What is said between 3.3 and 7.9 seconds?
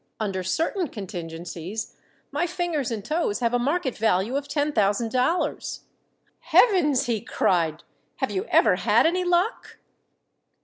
have a market value of ten thousand dollars." "Heavens!" he cried.